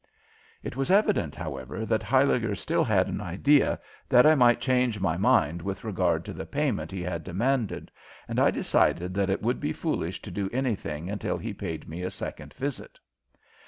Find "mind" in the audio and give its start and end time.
5.15-5.61